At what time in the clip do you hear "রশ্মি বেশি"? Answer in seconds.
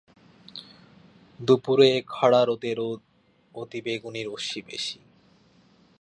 4.23-4.99